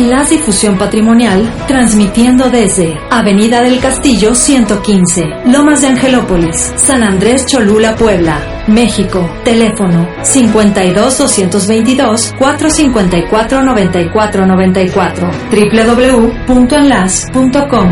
[0.00, 7.96] Enlace Difusión Patrimonial, transmitiendo desde Avenida del Castillo 115, Lomas de Angelópolis, San Andrés Cholula,
[7.96, 9.28] Puebla, México.
[9.44, 17.90] Teléfono 52 222 454 9494 www.enlace.com.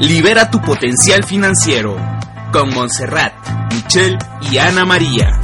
[0.00, 1.96] Libera tu potencial financiero
[2.52, 3.32] con Montserrat,
[3.72, 4.18] Michelle
[4.52, 5.40] y Ana María.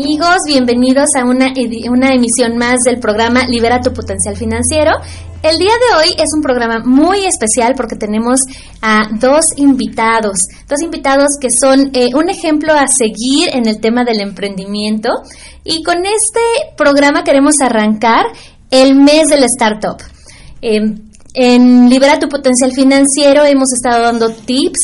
[0.00, 1.52] Amigos, bienvenidos a una,
[1.90, 4.92] una emisión más del programa Libera tu potencial financiero.
[5.42, 8.38] El día de hoy es un programa muy especial porque tenemos
[8.80, 10.38] a dos invitados,
[10.68, 15.08] dos invitados que son eh, un ejemplo a seguir en el tema del emprendimiento
[15.64, 16.40] y con este
[16.76, 18.26] programa queremos arrancar
[18.70, 20.00] el mes del startup.
[20.62, 24.78] Em, en Libera tu potencial financiero hemos estado dando tips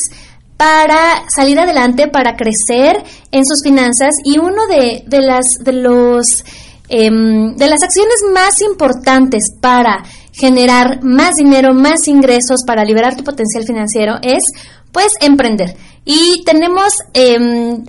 [0.57, 6.43] para salir adelante, para crecer en sus finanzas y uno de, de las de los
[6.87, 13.23] em, de las acciones más importantes para generar más dinero, más ingresos, para liberar tu
[13.23, 14.43] potencial financiero es
[14.91, 15.75] pues emprender.
[16.05, 17.83] Y tenemos em,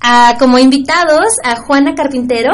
[0.00, 2.52] a, como invitados a Juana Carpintero.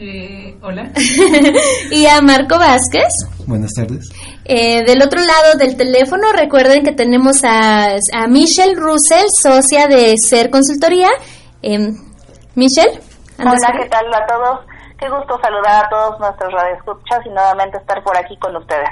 [0.00, 0.92] Eh, hola.
[1.90, 3.08] y a Marco Vázquez.
[3.46, 4.08] Buenas tardes.
[4.44, 10.14] Eh, del otro lado del teléfono, recuerden que tenemos a, a Michelle Russell, socia de
[10.16, 11.08] Ser Consultoría.
[11.62, 11.90] Eh,
[12.54, 13.00] Michelle.
[13.40, 14.60] Hola, ¿qué tal a todos?
[15.00, 18.88] Qué gusto saludar a todos nuestros radioescuchas y nuevamente estar por aquí con ustedes.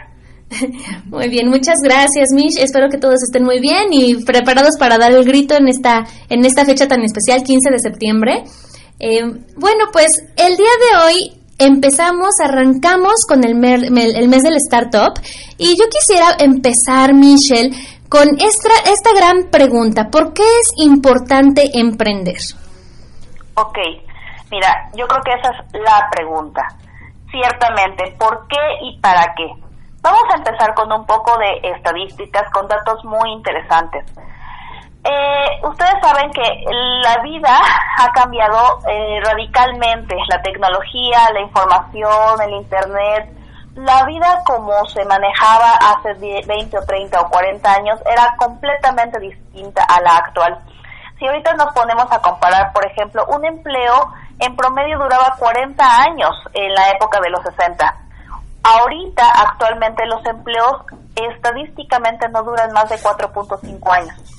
[1.07, 2.59] Muy bien, muchas gracias, Mish.
[2.59, 6.45] Espero que todos estén muy bien y preparados para dar el grito en esta en
[6.45, 8.45] esta fecha tan especial, 15 de septiembre.
[8.99, 9.23] Eh,
[9.57, 15.21] bueno, pues el día de hoy empezamos, arrancamos con el, el mes del startup
[15.59, 17.71] y yo quisiera empezar, Michelle,
[18.09, 20.09] con esta, esta gran pregunta.
[20.11, 22.37] ¿Por qué es importante emprender?
[23.55, 23.79] Ok,
[24.51, 26.63] mira, yo creo que esa es la pregunta.
[27.31, 29.47] Ciertamente, ¿por qué y para qué?
[30.01, 34.05] Vamos a empezar con un poco de estadísticas, con datos muy interesantes.
[35.09, 36.43] Eh, ustedes saben que
[37.03, 37.61] la vida
[37.99, 43.31] ha cambiado eh, radicalmente, la tecnología, la información, el Internet,
[43.77, 49.85] la vida como se manejaba hace 20 o 30 o 40 años era completamente distinta
[49.85, 50.59] a la actual.
[51.19, 56.35] Si ahorita nos ponemos a comparar, por ejemplo, un empleo en promedio duraba 40 años
[56.53, 57.95] en la época de los 60.
[58.63, 60.83] Ahorita, actualmente, los empleos
[61.15, 64.36] estadísticamente no duran más de 4.5 años.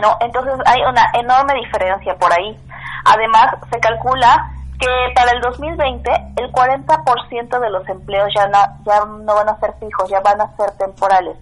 [0.00, 0.16] ¿No?
[0.20, 2.58] Entonces hay una enorme diferencia por ahí.
[3.04, 9.04] Además, se calcula que para el 2020 el 40% de los empleos ya no, ya
[9.04, 11.36] no van a ser fijos, ya van a ser temporales.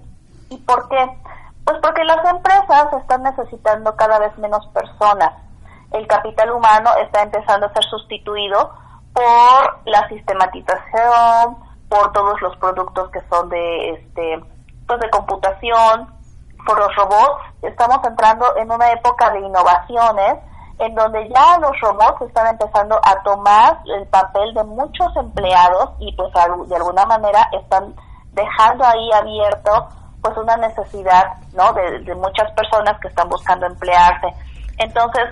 [0.51, 1.11] ¿Y por qué?
[1.65, 5.33] Pues porque las empresas están necesitando cada vez menos personas.
[5.93, 8.73] El capital humano está empezando a ser sustituido
[9.13, 11.57] por la sistematización,
[11.89, 14.45] por todos los productos que son de este
[14.87, 16.13] pues de computación,
[16.65, 20.39] por los robots, estamos entrando en una época de innovaciones
[20.79, 26.13] en donde ya los robots están empezando a tomar el papel de muchos empleados y
[26.17, 27.95] pues de alguna manera están
[28.33, 29.89] dejando ahí abierto
[30.21, 34.35] pues una necesidad no de, de muchas personas que están buscando emplearse.
[34.79, 35.25] Entonces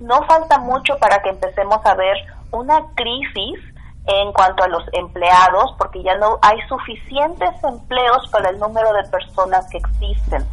[0.00, 2.16] no falta mucho para que empecemos a ver
[2.50, 3.58] una crisis
[4.06, 9.08] en cuanto a los empleados porque ya no hay suficientes empleos para el número de
[9.08, 10.46] personas que existen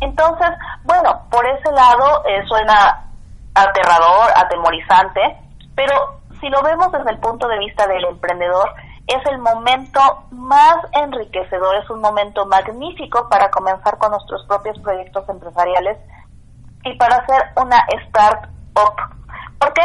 [0.00, 0.48] entonces,
[0.84, 3.06] bueno, por ese lado eh, suena
[3.54, 5.38] aterrador, atemorizante,
[5.74, 8.74] pero si lo vemos desde el punto de vista del emprendedor,
[9.06, 10.00] es el momento
[10.30, 15.98] más enriquecedor, es un momento magnífico para comenzar con nuestros propios proyectos empresariales
[16.84, 18.50] y para hacer una startup.
[19.58, 19.82] ¿Por qué?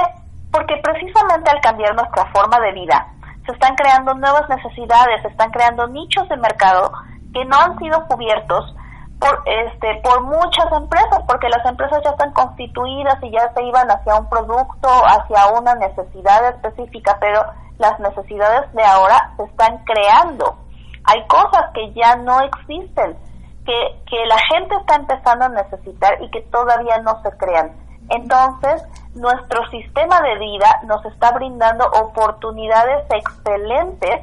[0.52, 3.08] Porque precisamente al cambiar nuestra forma de vida,
[3.46, 6.92] se están creando nuevas necesidades, se están creando nichos de mercado
[7.34, 8.76] que no han sido cubiertos
[9.20, 13.92] por este por muchas empresas porque las empresas ya están constituidas y ya se iban
[13.92, 17.44] hacia un producto hacia una necesidad específica pero
[17.78, 20.58] las necesidades de ahora se están creando.
[21.06, 23.18] Hay cosas que ya no existen
[23.66, 27.72] que, que la gente está empezando a necesitar y que todavía no se crean.
[28.10, 28.84] Entonces
[29.16, 34.22] nuestro sistema de vida nos está brindando oportunidades excelentes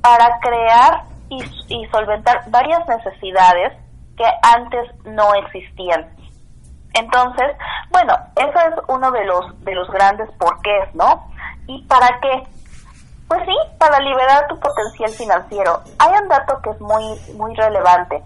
[0.00, 3.72] para crear y, y solventar varias necesidades
[4.16, 6.08] que antes no existían.
[6.94, 7.56] Entonces,
[7.90, 11.28] bueno, eso es uno de los de los grandes porqués, ¿no?
[11.66, 12.42] ¿Y para qué?
[13.28, 15.82] Pues sí, para liberar tu potencial financiero.
[15.98, 18.22] Hay un dato que es muy muy relevante.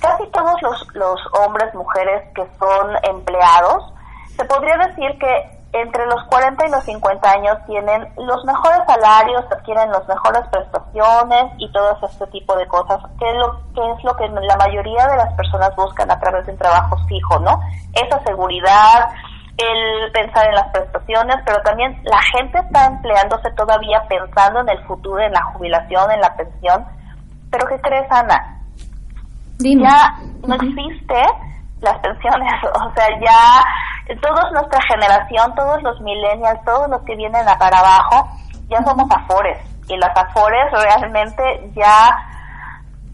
[0.00, 3.92] casi todos los, los hombres, mujeres que son empleados,
[4.36, 9.44] se podría decir que entre los 40 y los 50 años tienen los mejores salarios,
[9.50, 14.04] adquieren las mejores prestaciones y todo este tipo de cosas, que es, lo, que es
[14.04, 17.58] lo que la mayoría de las personas buscan a través de un trabajo fijo, ¿no?
[17.92, 19.10] Esa seguridad,
[19.56, 24.86] el pensar en las prestaciones, pero también la gente está empleándose todavía pensando en el
[24.86, 26.86] futuro, en la jubilación, en la pensión.
[27.50, 28.62] Pero ¿qué crees, Ana?
[29.58, 31.20] Ya no existe
[31.84, 37.48] las pensiones, o sea, ya toda nuestra generación, todos los millennials, todos los que vienen
[37.48, 38.28] a para abajo,
[38.68, 39.58] ya somos afores
[39.88, 42.16] y las afores realmente ya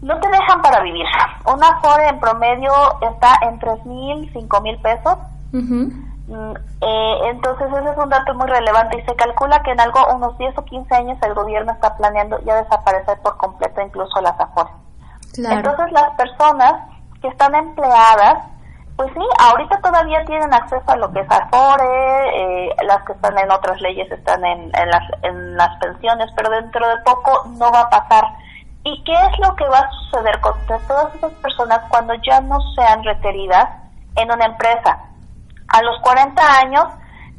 [0.01, 1.05] no te dejan para vivir.
[1.45, 2.71] Un afore en promedio
[3.01, 5.17] está en tres mil, cinco mil pesos.
[6.31, 10.37] Eh, entonces ese es un dato muy relevante y se calcula que en algo unos
[10.37, 14.73] 10 o 15 años el gobierno está planeando ya desaparecer por completo incluso las afores.
[15.37, 16.73] Entonces las personas
[17.21, 18.45] que están empleadas
[19.01, 21.85] pues sí, ahorita todavía tienen acceso a lo que es Afore,
[22.35, 26.87] eh, las que están en otras leyes están en, las, en las pensiones, pero dentro
[26.87, 28.25] de poco no va a pasar.
[28.83, 32.59] ¿Y qué es lo que va a suceder con todas esas personas cuando ya no
[32.75, 33.69] sean requeridas
[34.17, 34.99] en una empresa?
[35.69, 36.85] A los 40 años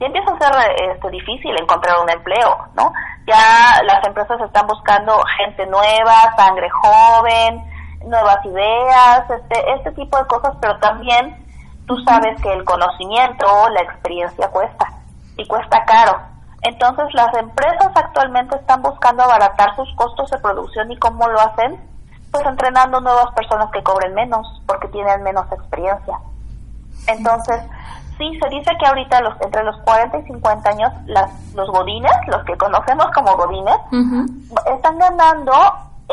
[0.00, 2.93] ya empieza a ser este, difícil encontrar un empleo, ¿no?
[3.29, 7.62] Ya las empresas están buscando gente nueva, sangre joven,
[8.05, 11.41] nuevas ideas, este, este tipo de cosas, pero también
[11.87, 14.87] tú sabes que el conocimiento o la experiencia cuesta
[15.37, 16.19] y cuesta caro.
[16.62, 21.81] Entonces las empresas actualmente están buscando abaratar sus costos de producción y cómo lo hacen,
[22.31, 26.19] pues entrenando nuevas personas que cobren menos porque tienen menos experiencia.
[27.08, 27.61] Entonces,
[28.17, 32.12] sí, se dice que ahorita los, entre los 40 y 50 años las, los godines,
[32.29, 33.76] los que conocemos como godines,
[34.73, 35.52] están ganando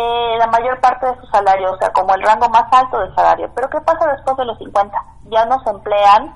[0.01, 3.13] eh, la mayor parte de su salario, o sea, como el rango más alto del
[3.15, 3.51] salario.
[3.53, 4.97] Pero ¿qué pasa después de los 50?
[5.25, 6.35] Ya no se emplean,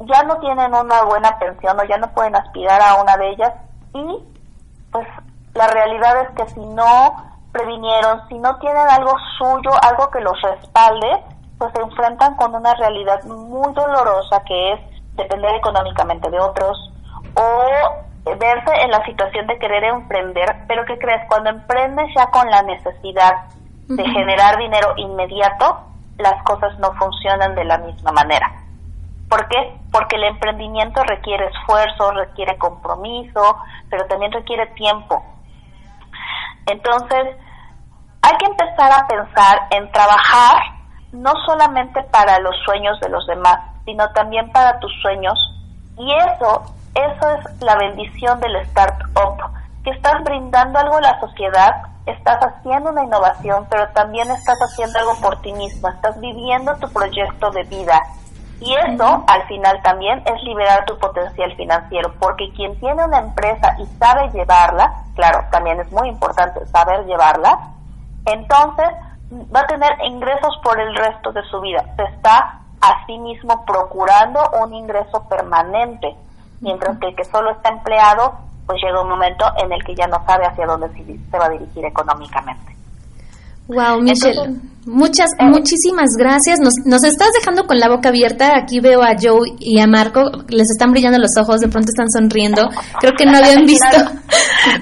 [0.00, 3.52] ya no tienen una buena pensión o ya no pueden aspirar a una de ellas
[3.94, 4.18] y
[4.90, 5.06] pues
[5.54, 7.14] la realidad es que si no
[7.52, 11.24] previnieron, si no tienen algo suyo, algo que los respalde,
[11.56, 14.80] pues se enfrentan con una realidad muy dolorosa que es
[15.14, 16.92] depender económicamente de otros
[17.34, 17.64] o
[18.36, 21.26] verse en la situación de querer emprender, pero ¿qué crees?
[21.28, 23.44] Cuando emprendes ya con la necesidad
[23.86, 25.80] de generar dinero inmediato,
[26.18, 28.52] las cosas no funcionan de la misma manera.
[29.28, 29.76] ¿Por qué?
[29.92, 33.56] Porque el emprendimiento requiere esfuerzo, requiere compromiso,
[33.90, 35.22] pero también requiere tiempo.
[36.66, 37.36] Entonces,
[38.22, 40.56] hay que empezar a pensar en trabajar
[41.12, 45.38] no solamente para los sueños de los demás, sino también para tus sueños.
[45.96, 46.64] Y eso
[46.98, 49.38] eso es la bendición del startup,
[49.84, 54.98] que estás brindando algo a la sociedad, estás haciendo una innovación, pero también estás haciendo
[54.98, 58.00] algo por ti mismo, estás viviendo tu proyecto de vida.
[58.60, 63.76] Y eso, al final, también es liberar tu potencial financiero, porque quien tiene una empresa
[63.78, 67.56] y sabe llevarla, claro, también es muy importante saber llevarla,
[68.26, 68.88] entonces
[69.54, 71.84] va a tener ingresos por el resto de su vida.
[71.96, 76.16] Se está a sí mismo procurando un ingreso permanente
[76.60, 80.06] mientras que el que solo está empleado, pues llega un momento en el que ya
[80.06, 82.78] no sabe hacia dónde se va a dirigir económicamente.
[83.68, 86.58] Wow, Michelle, muchas, eh, muchísimas gracias.
[86.58, 88.56] Nos, nos estás dejando con la boca abierta.
[88.56, 92.10] Aquí veo a Joe y a Marco, les están brillando los ojos, de pronto están
[92.10, 92.66] sonriendo.
[92.98, 93.98] Creo que no habían visto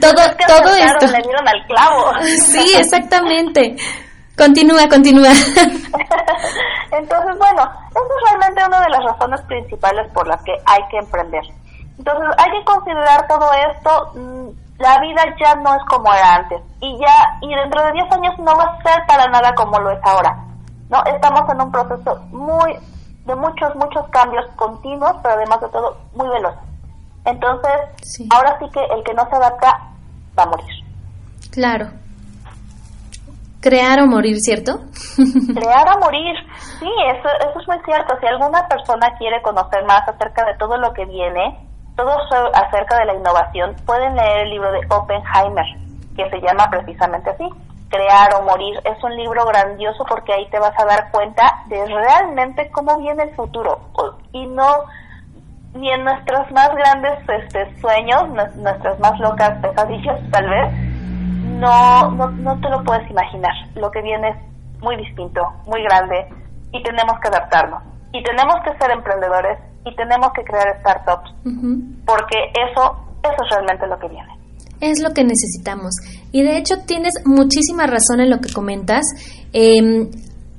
[0.01, 1.07] todo, todo esto.
[1.07, 2.13] Le dieron al clavo.
[2.27, 3.77] Sí, exactamente.
[4.37, 5.31] Continúa, continúa.
[6.93, 10.99] Entonces, bueno, eso es realmente una de las razones principales por las que hay que
[10.99, 11.43] emprender.
[11.99, 14.49] Entonces hay que considerar todo esto, mm,
[14.79, 18.39] la vida ya no es como era antes y ya y dentro de 10 años
[18.39, 20.37] no va a ser para nada como lo es ahora.
[20.91, 22.75] No, estamos en un proceso muy
[23.25, 26.55] de muchos muchos cambios continuos, pero además de todo muy veloz.
[27.25, 27.73] Entonces,
[28.31, 29.81] ahora sí que el que no se adapta
[30.39, 30.85] va a morir.
[31.51, 31.91] Claro.
[33.61, 34.79] Crear o morir, ¿cierto?
[35.17, 36.37] Crear o morir,
[36.79, 38.15] sí, eso, eso es muy cierto.
[38.21, 41.59] Si alguna persona quiere conocer más acerca de todo lo que viene,
[41.97, 42.13] todo
[42.55, 45.67] acerca de la innovación, pueden leer el libro de Oppenheimer,
[46.15, 47.49] que se llama precisamente así,
[47.89, 48.81] Crear o Morir.
[48.85, 53.25] Es un libro grandioso porque ahí te vas a dar cuenta de realmente cómo viene
[53.25, 53.81] el futuro
[54.33, 54.67] y no
[55.75, 60.73] ni en nuestros más grandes este, sueños, nuestras más locas pesadillas tal vez,
[61.59, 63.53] no, no, no te lo puedes imaginar.
[63.75, 64.37] Lo que viene es
[64.81, 66.29] muy distinto, muy grande
[66.73, 67.83] y tenemos que adaptarnos.
[68.13, 71.31] Y tenemos que ser emprendedores y tenemos que crear startups,
[72.05, 74.29] porque eso, eso es realmente lo que viene.
[74.81, 75.95] Es lo que necesitamos.
[76.33, 79.07] Y de hecho tienes muchísima razón en lo que comentas.
[79.53, 80.11] Em,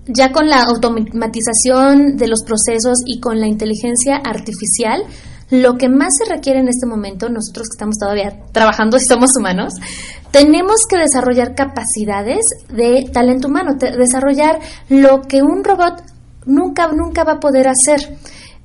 [0.07, 5.03] ya con la automatización de los procesos y con la inteligencia artificial,
[5.49, 9.31] lo que más se requiere en este momento, nosotros que estamos todavía trabajando y somos
[9.37, 9.73] humanos,
[10.31, 16.01] tenemos que desarrollar capacidades de talento humano, desarrollar lo que un robot
[16.45, 18.17] nunca, nunca va a poder hacer.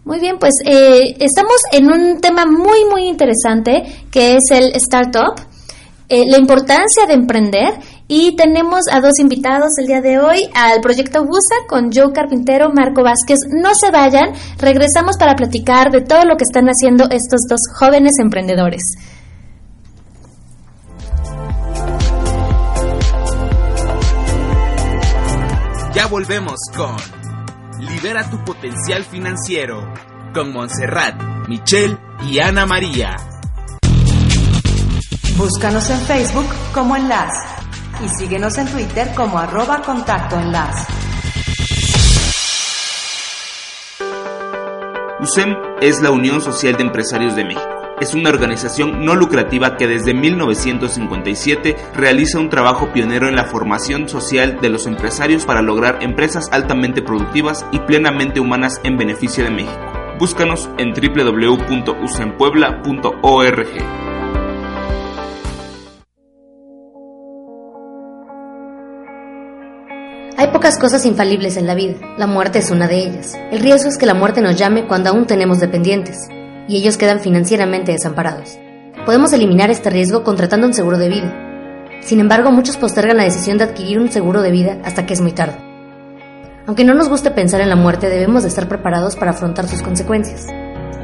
[0.04, 5.40] Muy bien, pues eh, estamos en un tema muy, muy interesante que es el startup,
[6.08, 7.74] eh, la importancia de emprender
[8.08, 12.70] y tenemos a dos invitados el día de hoy al proyecto BUSA con Joe Carpintero,
[12.74, 13.38] Marco Vázquez.
[13.48, 18.14] No se vayan, regresamos para platicar de todo lo que están haciendo estos dos jóvenes
[18.20, 18.82] emprendedores.
[25.94, 27.21] Ya volvemos con
[27.82, 29.92] Libera tu potencial financiero
[30.32, 33.16] con Montserrat, Michelle y Ana María.
[35.36, 37.44] Búscanos en Facebook como Enlace
[38.04, 40.92] y síguenos en Twitter como arroba contacto enlace.
[45.18, 47.81] USEM es la Unión Social de Empresarios de México.
[48.02, 54.08] Es una organización no lucrativa que desde 1957 realiza un trabajo pionero en la formación
[54.08, 59.50] social de los empresarios para lograr empresas altamente productivas y plenamente humanas en beneficio de
[59.50, 59.78] México.
[60.18, 63.68] Búscanos en www.usempuebla.org.
[70.38, 73.38] Hay pocas cosas infalibles en la vida, la muerte es una de ellas.
[73.52, 76.18] El riesgo es que la muerte nos llame cuando aún tenemos dependientes,
[76.68, 78.58] y ellos quedan financieramente desamparados.
[79.04, 81.34] Podemos eliminar este riesgo contratando un seguro de vida.
[82.02, 85.20] Sin embargo, muchos postergan la decisión de adquirir un seguro de vida hasta que es
[85.20, 85.58] muy tarde.
[86.66, 89.82] Aunque no nos guste pensar en la muerte, debemos de estar preparados para afrontar sus
[89.82, 90.46] consecuencias.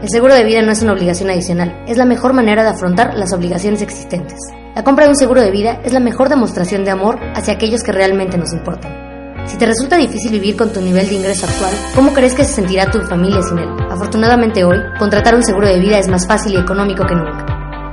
[0.03, 3.15] El seguro de vida no es una obligación adicional, es la mejor manera de afrontar
[3.15, 4.39] las obligaciones existentes.
[4.77, 7.83] La compra de un seguro de vida es la mejor demostración de amor hacia aquellos
[7.83, 9.08] que realmente nos importan.
[9.49, 12.53] Si te resulta difícil vivir con tu nivel de ingreso actual, ¿cómo crees que se
[12.53, 13.69] sentirá tu familia sin él?
[13.91, 17.47] Afortunadamente hoy, contratar un seguro de vida es más fácil y económico que nunca.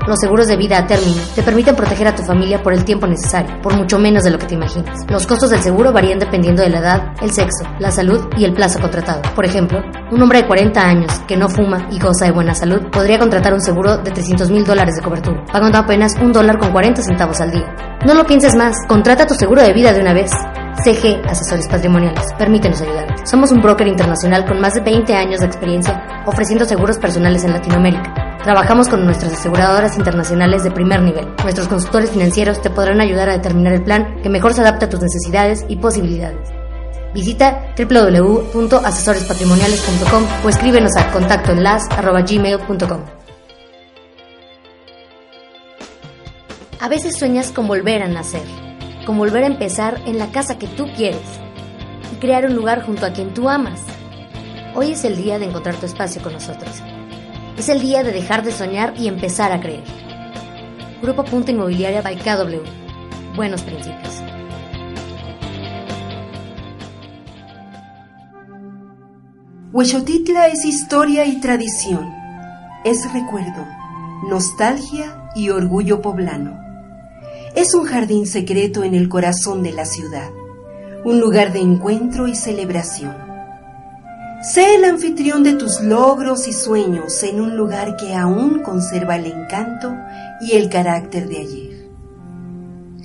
[0.05, 3.07] Los seguros de vida a término te permiten proteger a tu familia por el tiempo
[3.07, 4.99] necesario, por mucho menos de lo que te imaginas.
[5.09, 8.53] Los costos del seguro varían dependiendo de la edad, el sexo, la salud y el
[8.53, 9.21] plazo contratado.
[9.33, 9.81] Por ejemplo,
[10.11, 13.53] un hombre de 40 años que no fuma y goza de buena salud podría contratar
[13.53, 17.41] un seguro de 300 mil dólares de cobertura, pagando apenas un dólar con 40 centavos
[17.41, 17.73] al día.
[18.05, 20.31] No lo pienses más, contrata tu seguro de vida de una vez.
[20.83, 22.33] CG Asesores Patrimoniales.
[22.37, 23.25] Permítenos ayudarte.
[23.25, 27.53] Somos un broker internacional con más de 20 años de experiencia ofreciendo seguros personales en
[27.53, 28.39] Latinoamérica.
[28.43, 31.27] Trabajamos con nuestras aseguradoras internacionales de primer nivel.
[31.43, 34.89] Nuestros consultores financieros te podrán ayudar a determinar el plan que mejor se adapte a
[34.89, 36.47] tus necesidades y posibilidades.
[37.13, 42.99] Visita www.asesorespatrimoniales.com o escríbenos a contactoenlace.gmail.com.
[46.79, 48.43] A veces sueñas con volver a nacer
[49.05, 51.21] con volver a empezar en la casa que tú quieres
[52.11, 53.81] y crear un lugar junto a quien tú amas.
[54.73, 56.71] Hoy es el día de encontrar tu espacio con nosotros.
[57.57, 59.83] Es el día de dejar de soñar y empezar a creer.
[61.01, 63.35] Grupo Punto Inmobiliaria by KW.
[63.35, 64.21] Buenos principios.
[69.71, 72.11] Huechotitla es historia y tradición.
[72.83, 73.65] Es recuerdo,
[74.29, 76.64] nostalgia y orgullo poblano
[77.55, 80.29] es un jardín secreto en el corazón de la ciudad,
[81.05, 83.15] un lugar de encuentro y celebración.
[84.41, 89.25] Sé el anfitrión de tus logros y sueños en un lugar que aún conserva el
[89.27, 89.95] encanto
[90.41, 91.89] y el carácter de ayer.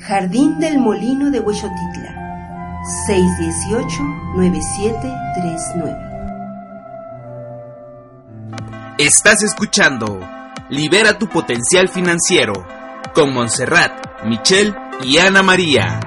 [0.01, 2.83] Jardín del Molino de Huechotitla,
[4.37, 6.09] 618-9739.
[8.99, 10.21] Estás escuchando
[10.69, 12.80] Libera tu potencial financiero
[13.15, 16.01] con Montserrat Michelle y Ana María.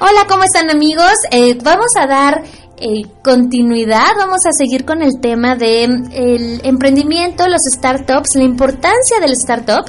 [0.00, 1.12] Hola, ¿cómo están amigos?
[1.30, 2.42] Eh, vamos a dar
[2.78, 9.20] eh, continuidad, vamos a seguir con el tema de el emprendimiento, los startups, la importancia
[9.20, 9.84] del startup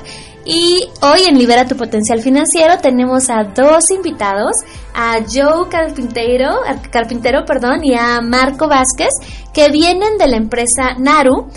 [0.46, 4.58] y hoy en Libera tu Potencial Financiero tenemos a dos invitados,
[4.94, 6.50] a Joe Carpintero,
[6.92, 9.14] Carpintero perdón, y a Marco Vázquez,
[9.54, 11.48] que vienen de la empresa Naru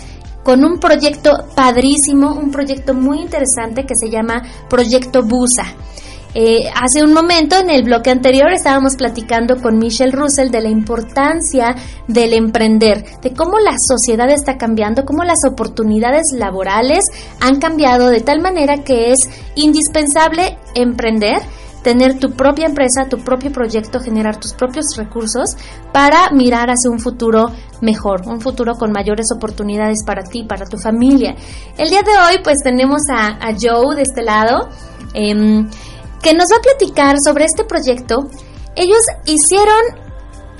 [0.43, 5.65] con un proyecto padrísimo, un proyecto muy interesante que se llama Proyecto Busa.
[6.39, 10.69] Eh, hace un momento, en el bloque anterior, estábamos platicando con Michelle Russell de la
[10.69, 11.75] importancia
[12.07, 17.05] del emprender, de cómo la sociedad está cambiando, cómo las oportunidades laborales
[17.41, 19.17] han cambiado de tal manera que es
[19.55, 21.41] indispensable emprender
[21.81, 25.55] tener tu propia empresa, tu propio proyecto, generar tus propios recursos
[25.91, 27.47] para mirar hacia un futuro
[27.81, 31.33] mejor, un futuro con mayores oportunidades para ti, para tu familia.
[31.77, 34.67] El día de hoy pues tenemos a, Joe de este lado,
[35.13, 35.69] em,
[36.21, 38.29] que nos va a platicar sobre este proyecto.
[38.75, 40.07] Ellos hicieron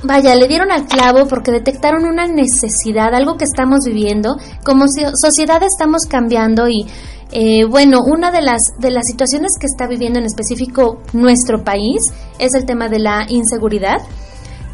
[0.03, 4.37] vaya, le dieron al clavo porque detectaron una necesidad, algo que estamos viviendo.
[4.63, 6.85] Como sociedad estamos cambiando y
[7.31, 12.01] eh, bueno, una de las, de las situaciones que está viviendo en específico nuestro país
[12.39, 13.97] es el tema de la inseguridad.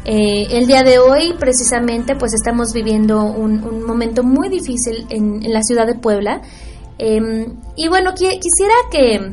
[0.04, 5.62] Eh, el día de hoy, precisamente, pues estamos viviendo un, momento muy difícil en, la
[5.62, 6.42] ciudad de Puebla.
[6.98, 9.32] Em, y bueno, quisiera que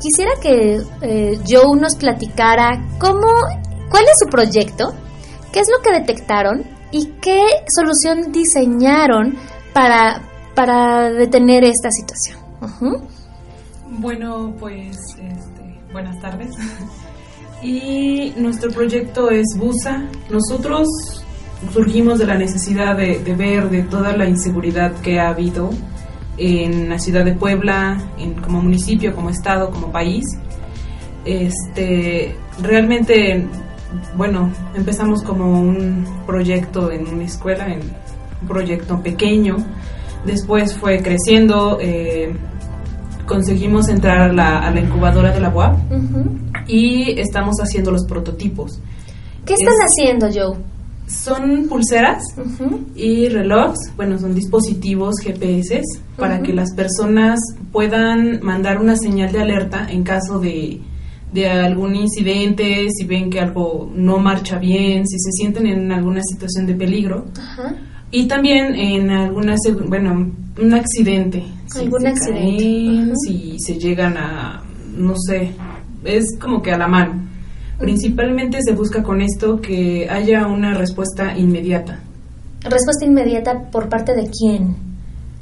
[0.00, 3.28] quisiera que eh, Joe nos platicara cómo,
[3.90, 4.94] cuál es su proyecto,
[5.52, 7.42] qué es lo que detectaron y qué
[7.74, 9.36] solución diseñaron
[9.72, 10.22] para,
[10.54, 12.38] para detener esta situación.
[13.98, 16.54] Bueno, pues este, buenas tardes.
[17.62, 20.04] y nuestro proyecto es Busa.
[20.30, 20.88] Nosotros
[21.72, 25.70] surgimos de la necesidad de, ver de toda la inseguridad que ha habido
[26.38, 30.24] en la ciudad de Puebla, en, como municipio, como estado, como país.
[31.24, 33.46] Este, realmente,
[34.16, 37.80] bueno, empezamos como un proyecto en una escuela, en
[38.42, 39.56] un proyecto pequeño.
[40.24, 42.34] Después fue creciendo, eh,
[43.26, 45.78] conseguimos entrar a la, incubadora de la UAP
[46.66, 48.80] y estamos haciendo los prototipos.
[49.44, 50.77] ¿Qué están haciendo, Joe?
[51.08, 52.22] Son pulseras
[52.94, 55.80] y relojes, bueno, son dispositivos GPS
[56.16, 57.40] para que las personas
[57.72, 60.80] puedan mandar una señal de alerta en caso de,
[61.32, 66.20] de algún incidente, si ven que algo no marcha bien, si se sienten en alguna
[66.22, 67.24] situación de peligro.
[68.10, 69.54] Y también en alguna,
[69.86, 71.42] bueno, un accidente.
[71.74, 73.14] ¿Algún accidente?
[73.26, 74.62] Si se llegan a,
[74.96, 75.52] no sé,
[76.04, 77.27] es como que a la mano.
[77.78, 82.00] Principalmente se busca con esto que haya una respuesta inmediata.
[82.62, 84.76] ¿Respuesta inmediata por parte de quién?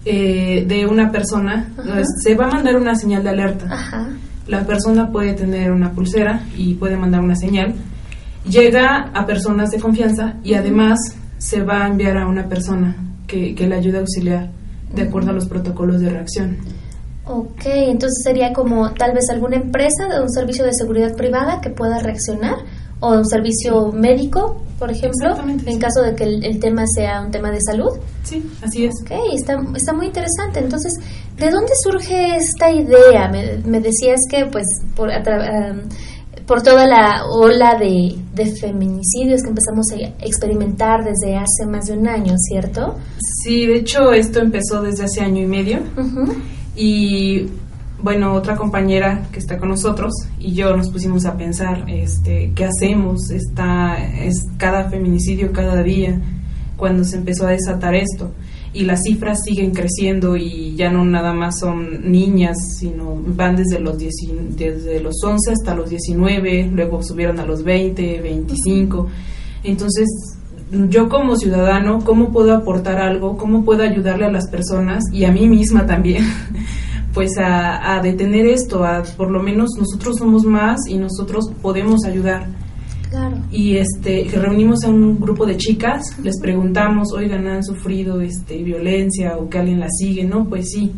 [0.05, 1.73] Eh, de una persona.
[2.23, 4.09] Se va a mandar una señal de alerta.
[4.47, 7.75] La persona puede tener una pulsera y puede mandar una señal.
[8.49, 10.99] Llega a personas de confianza y además
[11.39, 14.51] se va a enviar a una persona que, que le ayude a auxiliar
[14.95, 16.59] de acuerdo a los protocolos de reacción.
[17.29, 21.71] Ok, entonces sería como tal vez alguna empresa de un servicio de seguridad privada que
[21.71, 22.55] pueda reaccionar
[23.01, 25.37] o un servicio médico, por ejemplo,
[25.67, 27.91] en caso de que el, tema sea un tema de salud.
[28.23, 28.95] Sí, así es.
[29.03, 30.61] Ok, está, está muy interesante.
[30.61, 30.93] Entonces,
[31.37, 33.29] ¿de dónde surge esta idea?
[33.29, 35.11] Me, me decías que pues por,
[36.47, 38.15] por toda la ola de,
[38.61, 42.97] feminicidios que empezamos a experimentar desde hace más de un año, ¿cierto?
[43.43, 45.81] Sí, de hecho esto empezó desde hace año y medio
[46.77, 47.47] y
[48.03, 52.67] bueno, otra compañera que está con nosotros y yo nos pusimos a pensar, este, ¿qué
[52.67, 53.31] hacemos?
[53.31, 56.21] Está, es cada feminicidio cada día
[56.77, 58.33] cuando se empezó a desatar esto
[58.77, 63.81] y las cifras siguen creciendo y ya no nada más son niñas, sino van desde
[63.81, 69.07] los, desde los 11 hasta los 19, luego subieron a los 20, 25.
[69.65, 70.07] Entonces,
[70.71, 73.37] yo como ciudadano, ¿cómo puedo aportar algo?
[73.37, 76.25] ¿Cómo puedo ayudarle a las personas y a mí misma también?
[77.15, 82.05] pues a, a detener esto, a, por lo menos nosotros somos más y nosotros podemos
[82.05, 82.47] ayudar.
[83.51, 89.39] Y este, reunimos a un grupo de chicas, les preguntamos, oigan, ¿han sufrido este, violencia
[89.39, 90.25] o que alguien la sigue?
[90.25, 90.93] No, pues sí.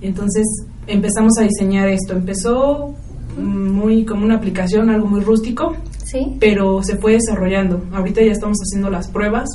[0.00, 0.44] Entonces
[0.86, 2.14] empezamos a diseñar esto.
[2.14, 2.94] Empezó
[3.36, 6.36] muy como una aplicación, algo muy rústico, ¿Sí?
[6.38, 7.82] pero se fue desarrollando.
[7.92, 9.48] Ahorita ya estamos haciendo las pruebas,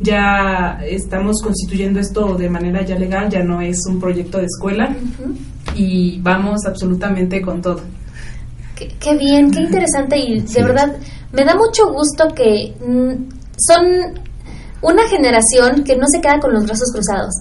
[0.00, 4.94] ya estamos constituyendo esto de manera ya legal, ya no es un proyecto de escuela
[5.74, 7.80] y vamos absolutamente con todo.
[8.74, 10.96] Qué, bien, qué interesante y de verdad
[11.32, 14.20] me da mucho gusto que mm, son
[14.82, 17.34] una generación que no se queda con los brazos cruzados,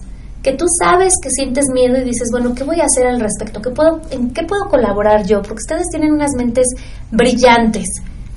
[0.44, 3.62] que tú sabes que sientes miedo y dices, bueno, ¿qué voy a hacer al respecto?
[3.62, 5.42] ¿Qué puedo, ¿En qué puedo colaborar yo?
[5.42, 6.68] Porque ustedes tienen unas mentes
[7.12, 7.88] brillantes,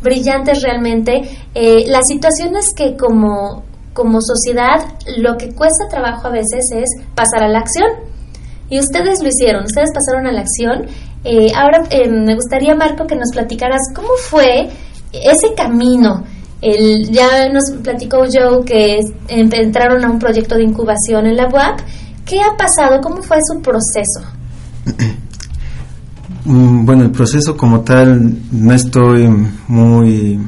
[0.03, 1.23] brillantes realmente.
[1.55, 4.87] Eh, las situaciones que como, como sociedad
[5.19, 7.89] lo que cuesta trabajo a veces es pasar a la acción.
[8.71, 10.87] Y ustedes lo hicieron, ustedes pasaron a la acción
[11.29, 14.69] eh, ahora eh, me gustaría, Marco, que nos platicaras cómo fue
[15.13, 16.23] ese camino.
[16.63, 21.81] El, ya nos platicó Joe que entraron a un proyecto de incubación en la UAP.
[22.25, 23.01] ¿Qué ha pasado?
[23.03, 24.21] ¿Cómo fue su proceso?
[26.47, 29.29] Mm, bueno, el proceso como tal no estoy
[29.67, 30.39] muy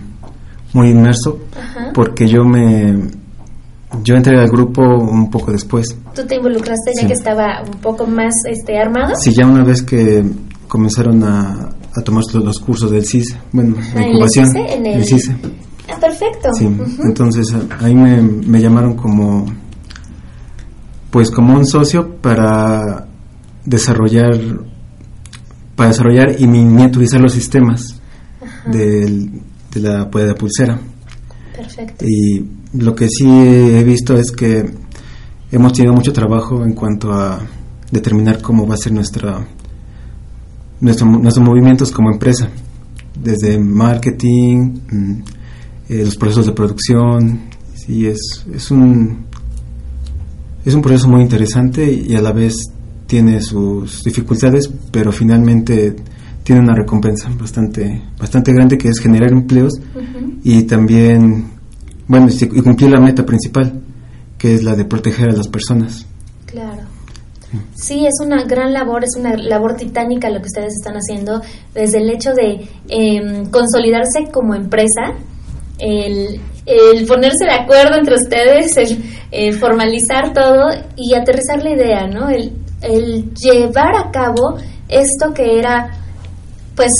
[0.72, 1.40] muy inmerso
[1.92, 2.96] porque yo me
[4.04, 5.96] yo entré al grupo un poco después.
[6.14, 9.14] ¿Tú te involucraste ya que estaba un poco más este armado?
[9.16, 10.24] Sí, ya una vez que
[10.68, 15.34] comenzaron a, a tomar los cursos del CISE, bueno, la incubación, el, el CISE.
[15.88, 16.52] Ah, perfecto.
[16.54, 16.68] Sí,
[17.04, 17.46] entonces
[17.80, 19.46] ahí me, me llamaron como,
[21.10, 23.06] pues como un socio para
[23.64, 24.32] desarrollar,
[25.76, 28.00] para desarrollar y miniaturizar los sistemas
[28.66, 29.30] de
[29.74, 30.78] la, pues, de la pulsera.
[31.56, 32.04] Perfecto.
[32.06, 34.70] Y lo que sí he visto es que
[35.50, 37.40] hemos tenido mucho trabajo en cuanto a
[37.90, 39.46] determinar cómo va a ser nuestra
[40.80, 42.48] nuestro, nuestros movimientos como empresa,
[43.20, 45.22] desde marketing, mm,
[45.88, 47.40] eh, los procesos de producción,
[47.74, 49.26] sí, es, es, un,
[50.64, 52.56] es un proceso muy interesante y a la vez
[53.06, 55.96] tiene sus dificultades, pero finalmente
[56.44, 59.74] tiene una recompensa bastante, bastante grande que es generar empleos
[60.44, 61.50] y también,
[62.06, 63.82] bueno, y cumplir la meta principal,
[64.36, 66.06] que es la de proteger a las personas.
[66.46, 66.82] Claro.
[67.74, 71.40] Sí, es una gran labor, es una labor titánica lo que ustedes están haciendo,
[71.74, 75.14] desde el hecho de em, consolidarse como empresa,
[75.78, 76.40] el,
[77.06, 78.76] ponerse de acuerdo entre ustedes,
[79.30, 82.28] el, formalizar todo y aterrizar la idea, ¿no?
[82.28, 82.52] El,
[83.34, 84.56] llevar a cabo
[84.88, 85.90] esto que era,
[86.76, 86.92] pues,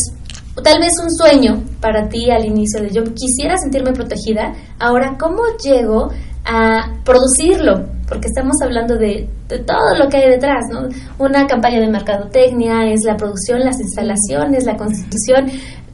[0.62, 5.42] tal vez un sueño para ti al inicio de yo quisiera sentirme protegida, ahora, ¿cómo
[5.62, 6.10] llego
[6.44, 7.98] a producirlo?
[8.08, 10.88] porque estamos hablando de, todo lo que hay detrás, ¿no?
[11.18, 15.46] Una campaña de mercadotecnia, es la producción, las instalaciones, la constitución,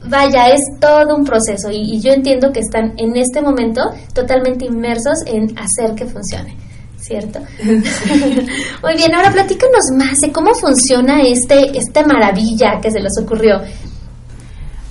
[0.09, 3.81] vaya, es todo un proceso y, yo entiendo que están en este momento
[4.13, 6.55] totalmente inmersos en hacer que funcione.
[6.97, 7.39] ¿Cierto?
[7.63, 13.61] Muy bien, ahora platícanos más de cómo funciona este, esta maravilla que se les ocurrió.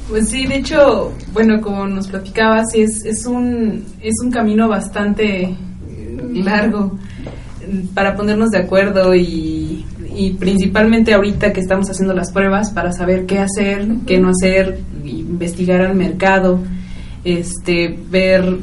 [0.08, 5.56] Pues sí, de hecho, bueno, como nos platicabas, es, es, un, es un camino bastante
[6.34, 6.92] largo
[7.94, 9.84] para ponernos de acuerdo y,
[10.38, 14.78] principalmente ahorita que estamos haciendo las pruebas para saber qué hacer, qué no hacer,
[15.28, 16.60] investigar al mercado,
[17.24, 18.58] este, ver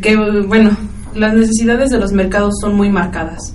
[0.00, 0.76] que, bueno,
[1.14, 3.54] las necesidades de los mercados son muy marcadas,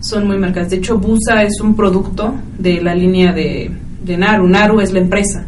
[0.00, 0.70] son muy marcadas.
[0.70, 3.70] De hecho, Busa es un producto de la línea de,
[4.02, 5.46] de Naru, Naru es la empresa.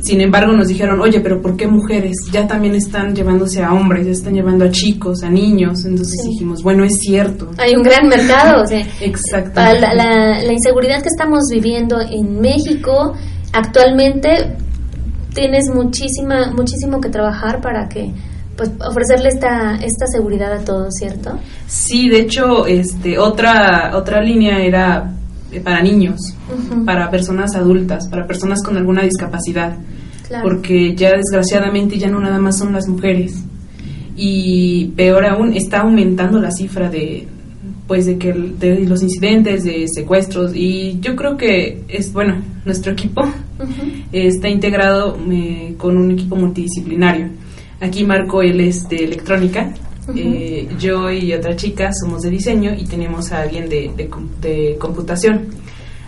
[0.00, 2.16] Sin embargo, nos dijeron, oye, pero ¿por qué mujeres?
[2.30, 5.84] Ya también están llevándose a hombres, ya están llevando a chicos, a niños.
[5.84, 7.50] Entonces dijimos, bueno, es cierto.
[7.58, 8.62] Hay un gran mercado.
[8.62, 9.60] o Exacto.
[9.60, 13.14] La, la, inseguridad que estamos viviendo en México
[13.52, 14.56] actualmente
[15.36, 18.10] tienes muchísima, muchísimo que trabajar para que
[18.56, 21.38] pues ofrecerle esta esta seguridad a todos, ¿cierto?
[21.66, 25.12] Sí, de hecho, este otra otra línea era
[25.52, 26.34] eh, para niños,
[26.86, 29.76] para personas adultas, para personas con alguna discapacidad,
[30.42, 33.34] porque ya desgraciadamente ya no nada más son las mujeres.
[34.16, 37.28] Y peor aún está aumentando la cifra de
[37.86, 40.52] pues de que de los incidentes de secuestros.
[40.54, 43.22] Y yo creo que es bueno nuestro equipo
[44.12, 47.28] está integrado eh, con un equipo multidisciplinario.
[47.80, 49.72] Aquí Marco él es de electrónica.
[50.14, 55.46] Eh, yo y otra chica somos de diseño y tenemos a alguien de, de, computación.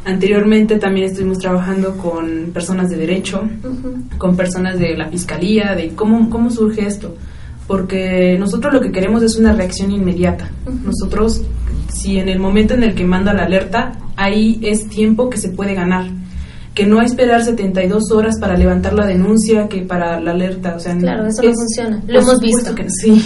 [0.04, 3.42] Anteriormente también estuvimos trabajando con personas de derecho,
[4.16, 7.16] con personas de la fiscalía, de cómo, cómo surge esto.
[7.66, 10.50] Porque nosotros lo que queremos es una reacción inmediata.
[10.84, 11.42] Nosotros,
[11.92, 15.50] si en el momento en el que manda la alerta, ahí es tiempo que se
[15.50, 16.06] puede ganar
[16.78, 20.76] que no esperar 72 horas para levantar la denuncia que para la alerta.
[20.76, 22.00] O sea, claro, eso no funciona.
[22.06, 22.72] Lo hemos visto.
[22.72, 23.20] Que, sí.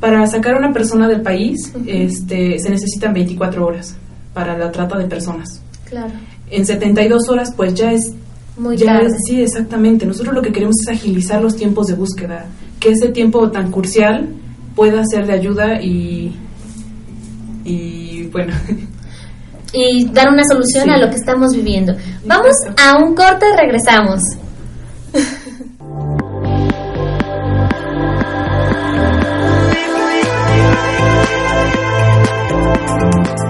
[0.00, 3.94] Para sacar a una persona del país este, se necesitan 24 horas
[4.32, 5.60] para la trata de personas.
[5.84, 6.12] Claro.
[6.50, 8.14] En 72 horas pues ya es...
[8.56, 10.06] Muy ya sí, exactamente.
[10.06, 12.46] Nosotros lo que queremos es agilizar los tiempos de búsqueda,
[12.80, 14.30] que ese tiempo tan crucial
[14.74, 16.34] pueda ser de ayuda y,
[17.66, 18.54] y bueno.
[19.78, 21.94] Y dar una solución a lo que estamos viviendo.
[22.24, 24.22] Vamos a un corte, regresamos.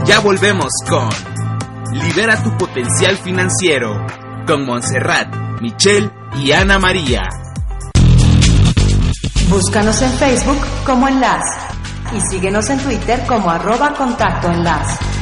[0.05, 1.09] Ya volvemos con
[1.93, 4.05] Libera tu potencial financiero
[4.49, 6.11] con Montserrat, Michelle
[6.43, 7.23] y Ana María.
[9.49, 11.57] Búscanos en Facebook como Enlace
[12.17, 15.16] y síguenos en Twitter como arroba contacto enlace.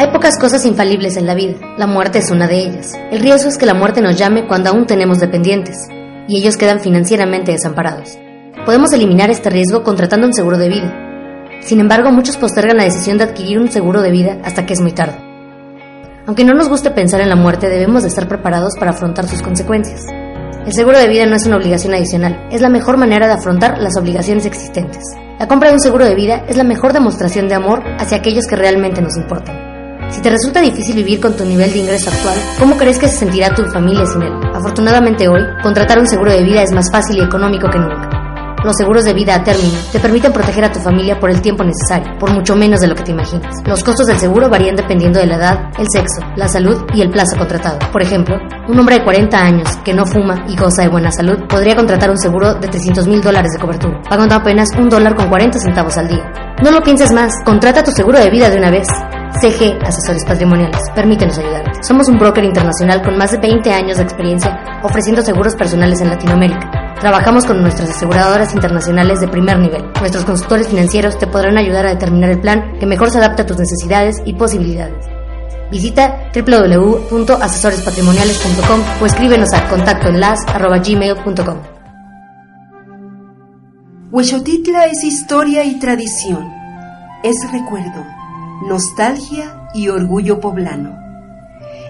[0.04, 2.92] Hay pocas cosas infalibles en la vida, la muerte es una de ellas.
[3.10, 5.78] El riesgo es que la muerte nos llame cuando aún tenemos dependientes,
[6.28, 8.18] y ellos quedan financieramente desamparados.
[8.66, 10.94] Podemos eliminar este riesgo contratando un seguro de vida.
[11.62, 14.82] Sin embargo, muchos postergan la decisión de adquirir un seguro de vida hasta que es
[14.82, 15.16] muy tarde.
[16.26, 19.40] Aunque no nos guste pensar en la muerte, debemos de estar preparados para afrontar sus
[19.40, 20.04] consecuencias.
[20.66, 23.78] El seguro de vida no es una obligación adicional, es la mejor manera de afrontar
[23.78, 25.02] las obligaciones existentes.
[25.38, 28.46] La compra de un seguro de vida es la mejor demostración de amor hacia aquellos
[28.46, 29.73] que realmente nos importan.
[30.10, 33.18] Si te resulta difícil vivir con tu nivel de ingreso actual, ¿cómo crees que se
[33.18, 34.32] sentirá tu familia sin él?
[34.54, 38.24] Afortunadamente hoy, contratar un seguro de vida es más fácil y económico que nunca.
[38.64, 41.62] Los seguros de vida a término te permiten proteger a tu familia por el tiempo
[41.62, 43.56] necesario, por mucho menos de lo que te imaginas.
[43.66, 47.10] Los costos del seguro varían dependiendo de la edad, el sexo, la salud y el
[47.10, 47.78] plazo contratado.
[47.92, 51.40] Por ejemplo, un hombre de 40 años que no fuma y goza de buena salud
[51.46, 55.28] podría contratar un seguro de 300 mil dólares de cobertura, pagando apenas un dólar con
[55.28, 56.32] 40 centavos al día.
[56.62, 58.86] No lo pienses más, contrata tu seguro de vida de una vez.
[59.40, 60.81] CG Asesores Patrimoniales.
[60.94, 61.83] Permítenos ayudarte.
[61.83, 66.11] Somos un broker internacional con más de 20 años de experiencia ofreciendo seguros personales en
[66.11, 66.94] Latinoamérica.
[67.01, 69.85] Trabajamos con nuestras aseguradoras internacionales de primer nivel.
[70.01, 73.47] Nuestros consultores financieros te podrán ayudar a determinar el plan que mejor se adapte a
[73.47, 75.05] tus necesidades y posibilidades.
[75.70, 81.59] Visita www.asesorespatrimoniales.com o escríbenos a contactoenlas.gmail.com
[84.12, 86.49] Huechotitla es historia y tradición.
[87.25, 88.05] Es recuerdo,
[88.66, 90.98] nostalgia y orgullo poblano.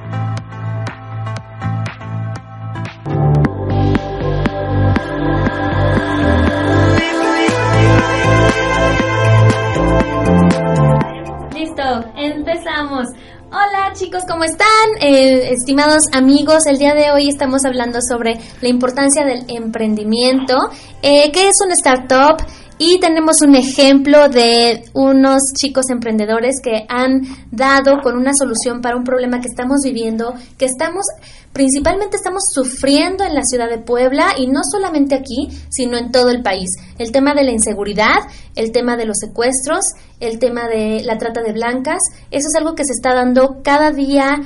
[15.02, 20.56] Eh, estimados amigos, el día de hoy estamos hablando sobre la importancia del emprendimiento,
[21.02, 22.46] eh, qué es una startup
[22.78, 28.98] y tenemos un ejemplo de unos chicos emprendedores que han dado con una solución para
[28.98, 31.06] un problema que estamos viviendo, que estamos,
[31.54, 36.30] principalmente estamos sufriendo en la ciudad de Puebla y no solamente aquí, sino en todo
[36.30, 36.72] el país.
[36.98, 38.20] El tema de la inseguridad,
[38.56, 39.86] el tema de los secuestros,
[40.20, 43.92] el tema de la trata de blancas, eso es algo que se está dando cada
[43.92, 44.42] día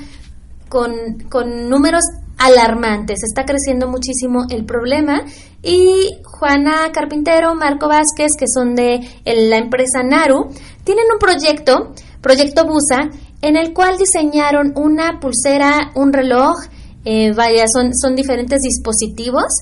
[0.73, 2.03] con, números
[2.37, 3.23] alarmantes.
[3.23, 5.23] Está creciendo muchísimo el problema
[5.61, 10.49] y Juana Carpintero, Marco Vázquez, que son de la empresa Naru,
[10.83, 13.09] tienen un proyecto, Proyecto Busa,
[13.41, 16.55] en el cual diseñaron una pulsera, un reloj,
[17.05, 19.53] eh, vaya, son, son diferentes dispositivos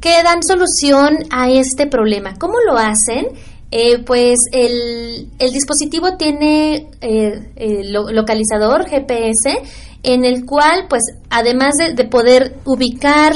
[0.00, 2.34] que dan solución a este problema.
[2.38, 3.28] ¿Cómo lo hacen?
[3.70, 9.62] Eh, pues el, el, dispositivo tiene eh, localizador GPS
[10.02, 13.32] en el cual pues además de, poder ubicar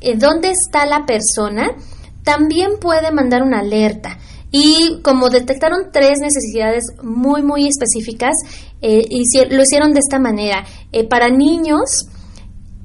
[0.00, 1.70] eh, dónde está la persona,
[2.24, 4.18] también puede mandar una alerta.
[4.50, 8.34] Y como detectaron tres necesidades muy, muy específicas,
[8.80, 9.06] eh,
[9.50, 10.64] lo hicieron de esta manera.
[10.90, 12.08] Eh, para niños,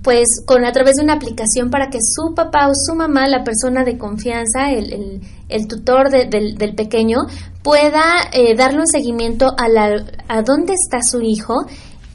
[0.04, 3.46] pues con a través de una aplicación para que su papá o su mamá, la
[3.46, 7.20] persona de confianza, el, el, tutor del, del, pequeño,
[7.64, 11.66] pueda darle un seguimiento a, la, a dónde está su hijo,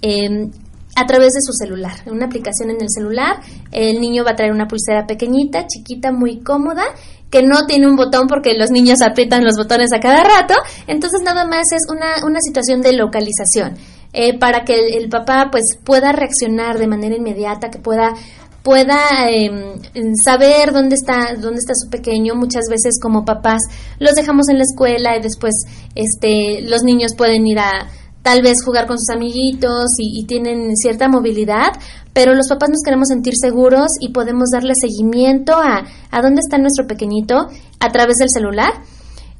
[0.02, 0.50] em,
[0.98, 3.40] a través de su celular, una aplicación en el celular.
[3.70, 6.82] El niño va a traer una pulsera pequeñita, chiquita, muy cómoda,
[7.30, 10.54] que no tiene un botón porque los niños aprietan los botones a cada rato.
[10.86, 13.76] Entonces nada más es una, una situación de localización.
[14.12, 18.14] Eh, para que el, papá pues pueda reaccionar de manera inmediata, que pueda
[18.62, 19.76] pueda em,
[20.16, 23.62] saber dónde está dónde está su pequeño muchas veces como papás
[23.98, 25.54] los dejamos en la escuela y después
[25.94, 27.88] este los niños pueden ir a
[28.28, 31.72] tal vez jugar con sus amiguitos y, tienen cierta movilidad,
[32.12, 36.58] pero los papás nos queremos sentir seguros y podemos darle seguimiento a, a dónde está
[36.58, 37.46] nuestro pequeñito
[37.80, 38.68] a través del celular.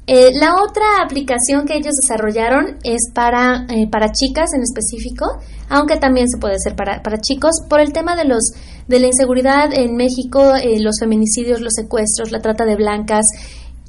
[0.07, 5.37] Eh, la otra aplicación que ellos desarrollaron es para, eh, para chicas en específico,
[5.69, 8.53] aunque también se puede hacer para, para chicos, por el tema de, los,
[8.87, 13.27] de la inseguridad en México, eh, los feminicidios, los secuestros, la trata de blancas.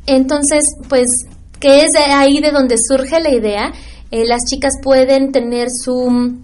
[0.04, 1.06] Entonces, pues,
[1.58, 3.72] que es de ahí de donde surge la idea
[4.10, 6.36] eh, las chicas pueden tener su,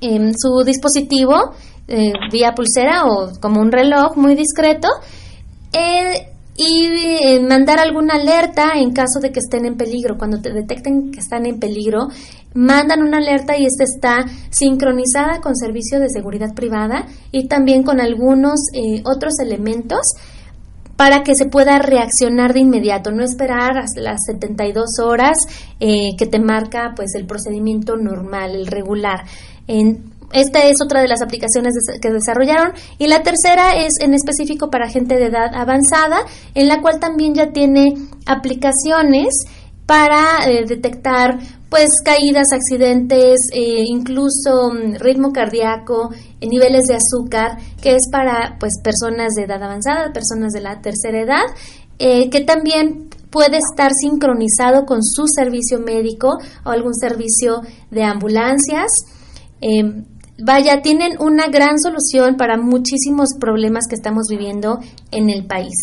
[0.00, 1.52] em, su dispositivo
[1.88, 4.88] eh, vía pulsera o como un reloj muy discreto.
[5.72, 10.18] Eh, y eh, mandar alguna alerta en caso de que estén en peligro.
[10.18, 12.08] Cuando te detecten que están en peligro,
[12.54, 18.00] mandan una alerta y esta está sincronizada con servicio de seguridad privada y también con
[18.00, 20.00] algunos eh, otros elementos
[21.02, 25.36] para que se pueda reaccionar de inmediato, no esperar hasta las 72 horas
[25.80, 29.24] eh, que te marca pues el procedimiento normal, el regular.
[29.66, 32.74] Esta es otra de las aplicaciones que desarrollaron.
[32.98, 36.20] Y la tercera es en específico para gente de edad avanzada,
[36.54, 39.34] en la cual también ya tiene aplicaciones
[39.86, 41.40] para eh, detectar
[41.72, 48.58] pues caídas, accidentes, eh, incluso mm, ritmo cardíaco, eh, niveles de azúcar, que es para
[48.60, 51.44] pues personas de edad avanzada, personas de la tercera edad,
[51.98, 58.90] que también puede estar sincronizado con su servicio médico o algún servicio de ambulancias.
[59.62, 60.04] Em,
[60.38, 64.80] vaya, tienen una gran solución para muchísimos problemas que estamos viviendo
[65.10, 65.74] en el país.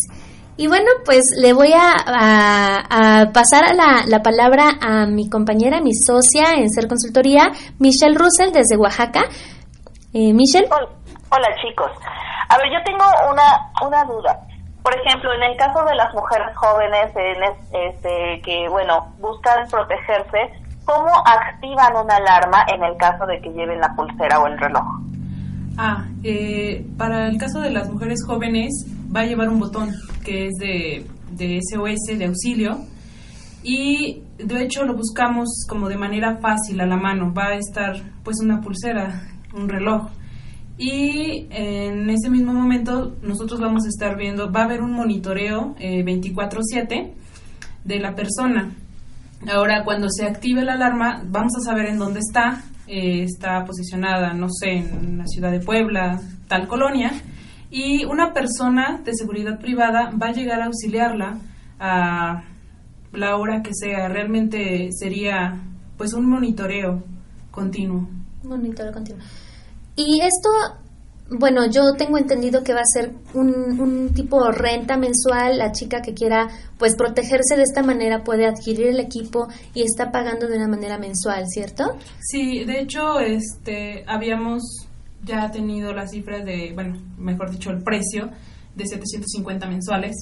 [0.60, 3.72] Y bueno, pues le voy a, pasar a
[4.04, 9.22] la, palabra a mi compañera, mi socia en Ser Consultoría, Michelle Russell, desde Oaxaca.
[10.12, 10.68] Eh, Michelle.
[10.68, 11.90] Hola, chicos.
[12.50, 14.38] A ver, yo tengo una, una duda.
[14.82, 17.42] Por ejemplo, en el caso de las mujeres jóvenes en
[17.88, 23.80] este, que, bueno, buscan protegerse, ¿Cómo activan una alarma en el caso de que lleven
[23.80, 24.84] la pulsera o el reloj?
[25.78, 28.72] Ah, eh, para el caso de las mujeres jóvenes
[29.14, 29.90] va a llevar un botón
[30.24, 32.86] que es de, de SOS, de auxilio,
[33.62, 37.32] y de hecho lo buscamos como de manera fácil a la mano.
[37.34, 40.08] Va a estar pues una pulsera, un reloj.
[40.78, 45.74] Y en ese mismo momento nosotros vamos a estar viendo, va a haber un monitoreo
[45.78, 47.14] 24/7 eh,
[47.84, 48.72] de la persona.
[49.52, 52.62] Ahora, cuando se active la alarma, vamos a saber en dónde está.
[52.86, 57.12] Eh, está posicionada, no sé, en la ciudad de Puebla, tal colonia.
[57.70, 61.38] Y una persona de seguridad privada va a llegar a auxiliarla
[61.78, 62.42] a
[63.12, 64.08] la hora que sea.
[64.08, 65.60] Realmente sería
[65.96, 67.02] pues un monitoreo
[67.50, 68.08] continuo.
[68.42, 69.22] Monitoreo continuo.
[69.96, 70.48] Y esto
[71.30, 75.58] bueno, yo tengo entendido que va a ser un, tipo renta mensual.
[75.58, 80.10] La chica que quiera pues protegerse de esta manera puede adquirir el equipo y está
[80.10, 81.96] pagando de una manera mensual, ¿cierto?
[82.20, 84.88] Sí, de hecho, este, habíamos
[85.22, 88.30] ya tenido las cifras de, bueno, mejor dicho, el precio
[88.74, 90.16] de 750 mensuales.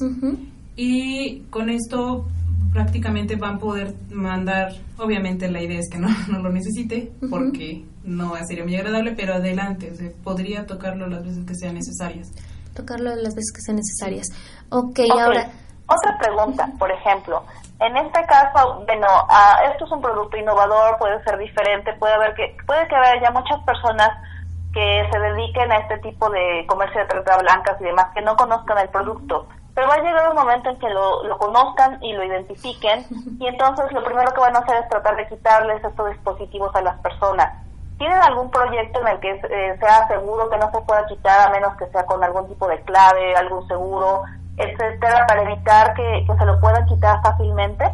[0.76, 2.26] Y con esto
[2.72, 7.84] prácticamente van a poder mandar, obviamente la idea es que no, no lo necesite, porque
[8.04, 12.28] no sería muy agradable, pero adelante, podría tocarlo las veces que sean necesarias.
[12.74, 14.28] Tocarlo las veces que sean necesarias.
[14.70, 15.50] Ok, ahora...
[15.90, 17.42] Otra pregunta, por ejemplo,
[17.80, 22.34] en este caso, bueno, ah, esto es un producto innovador, puede ser diferente, puede haber
[22.34, 24.10] que puede que haya muchas personas
[24.78, 28.36] que se dediquen a este tipo de comercio de trata blancas y demás que no
[28.36, 32.12] conozcan el producto pero va a llegar un momento en que lo, lo conozcan y
[32.12, 33.06] lo identifiquen
[33.38, 36.82] y entonces lo primero que van a hacer es tratar de quitarles estos dispositivos a
[36.82, 37.64] las personas.
[37.96, 41.52] ¿Tienen algún proyecto en el que eh, sea seguro que no se pueda quitar a
[41.52, 44.22] menos que sea con algún tipo de clave, algún seguro,
[44.56, 47.84] etcétera, para evitar que, se lo puedan quitar fácilmente?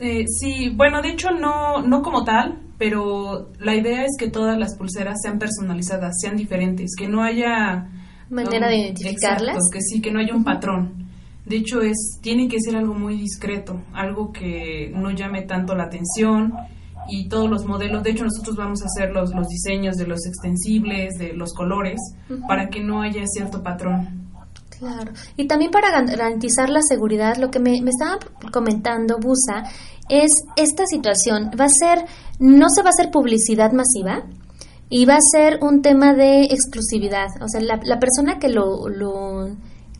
[0.00, 4.58] Eh, sí, bueno, de hecho no, no como tal, pero la idea es que todas
[4.58, 7.88] las pulseras sean personalizadas, sean diferentes, que no haya
[8.30, 9.58] manera de identificarlas.
[9.72, 11.04] que sí, que no haya un patrón.
[11.46, 15.84] De hecho, es tiene que ser algo muy discreto, algo que no llame tanto la
[15.84, 16.54] atención
[17.08, 18.02] y todos los modelos.
[18.02, 22.00] De hecho, nosotros vamos a hacer los, los diseños de los extensibles, de los colores,
[22.48, 24.24] para que no haya cierto patrón.
[24.78, 25.12] Claro.
[25.36, 28.18] Y también para garantizar la seguridad, lo que me, me estaba
[28.52, 29.64] comentando Busa
[30.08, 31.50] es esta situación.
[31.58, 32.04] Va a ser,
[32.38, 34.24] no se va a hacer publicidad masiva,
[34.88, 37.26] y va a ser un tema de exclusividad.
[37.40, 39.48] O sea, la, persona que lo, lo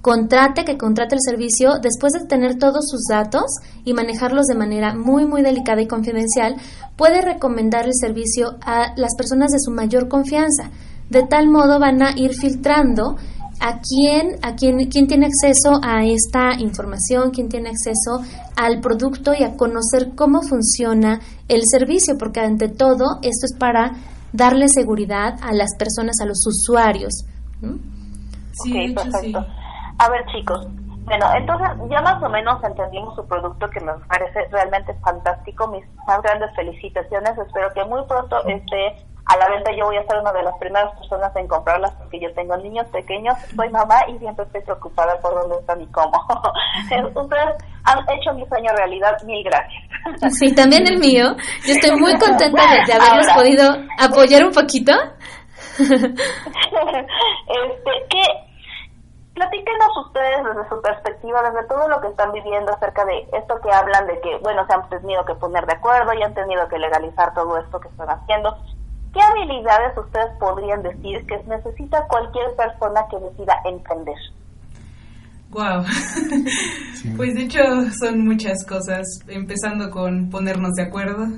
[0.03, 3.45] contrate, que contrate el servicio, después de tener todos sus datos
[3.85, 6.57] y manejarlos de manera muy, muy delicada y confidencial,
[6.97, 10.71] puede recomendar el servicio a las personas de su mayor confianza.
[11.11, 13.17] De tal modo van a ir filtrando
[13.61, 18.23] a quién, a quién, quién tiene acceso a esta información, quién tiene acceso
[18.57, 23.93] al producto y a conocer cómo funciona el servicio, porque ante todo esto es para
[24.33, 27.25] darle seguridad a las personas, a los usuarios.
[28.53, 29.45] Sí, perfecto.
[29.99, 30.67] A ver, chicos,
[31.05, 35.69] bueno, entonces ya más o menos entendimos su producto que me parece realmente fantástico.
[35.69, 37.37] Mis más grandes felicitaciones.
[37.39, 39.73] Espero que muy pronto esté a la venta.
[39.77, 42.87] Yo voy a ser una de las primeras personas en comprarlas porque yo tengo niños
[42.89, 46.13] pequeños, soy mamá y siempre estoy preocupada por dónde están y cómo.
[47.15, 47.55] Ustedes
[47.85, 49.17] han hecho mi sueño realidad.
[49.25, 49.83] Mil gracias.
[50.31, 51.35] Sí, también el mío.
[51.67, 54.93] Yo estoy muy contenta de, haberlos podido apoyar un poquito.
[55.79, 56.21] este,
[58.11, 58.23] ¿qué,
[59.35, 63.73] platíquenos ustedes desde su perspectiva, desde todo lo que están viviendo acerca de esto que
[63.73, 66.79] hablan de que, bueno, se han tenido que poner de acuerdo y han tenido que
[66.79, 68.57] legalizar todo esto que están haciendo.
[69.15, 74.17] ¿Qué habilidades ustedes podrían decir que necesita cualquier persona que decida emprender?
[75.51, 75.85] Wow.
[77.17, 77.61] pues de hecho
[77.97, 81.29] son muchas cosas, empezando con ponernos de acuerdo,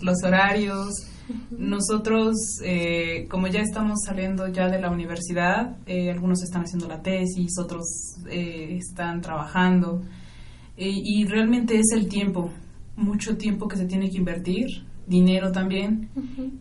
[0.00, 1.10] los horarios.
[1.50, 7.02] Nosotros, eh, como ya estamos saliendo ya de la universidad, eh, algunos están haciendo la
[7.02, 10.02] tesis, otros eh, están trabajando,
[10.76, 12.50] y realmente es el tiempo,
[12.96, 14.66] mucho tiempo que se tiene que invertir,
[15.06, 16.08] dinero también,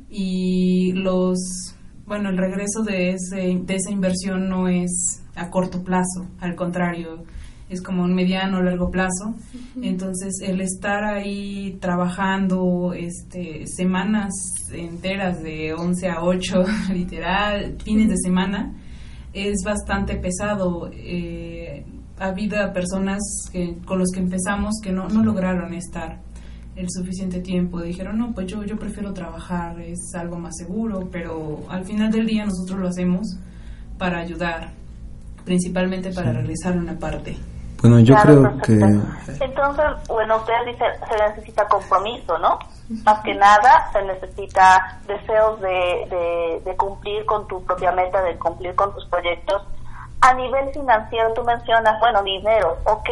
[0.10, 1.76] y los,
[2.06, 7.24] bueno, el regreso de, ese, de esa inversión no es a corto plazo, al contrario,
[7.70, 9.36] es como un mediano o largo plazo.
[9.82, 14.32] Entonces, el estar ahí trabajando este, semanas
[14.72, 16.64] enteras de 11 a 8,
[16.94, 18.74] literal, fines de semana,
[19.34, 20.90] es bastante pesado.
[20.94, 21.86] Eh,
[22.20, 23.22] ha habido personas
[23.52, 26.20] que, con los que empezamos que no, no lograron estar
[26.76, 27.82] el suficiente tiempo.
[27.82, 32.26] Dijeron, no, pues yo, yo prefiero trabajar, es algo más seguro, pero al final del
[32.26, 33.38] día nosotros lo hacemos
[33.98, 34.72] para ayudar,
[35.46, 37.38] principalmente para realizar una parte.
[37.82, 38.74] Bueno, yo creo que...
[38.74, 42.58] Entonces, bueno, ustedes dicen, se necesita compromiso, ¿no?
[43.04, 48.74] Más que nada, se necesita deseos de, de, cumplir con tu propia meta, de cumplir
[48.76, 49.64] con tus proyectos.
[50.22, 53.10] A nivel financiero, tú mencionas, bueno, dinero, ok.